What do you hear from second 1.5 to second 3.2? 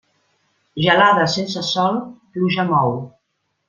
sol, pluja mou.